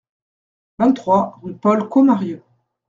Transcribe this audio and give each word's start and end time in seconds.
vingt-trois 0.79 1.37
rue 1.43 1.53
Paul 1.53 1.87
Commarieu 1.87 2.41